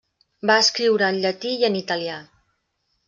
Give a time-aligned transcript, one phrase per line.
[0.51, 2.17] Va escriure en llatí i en italià.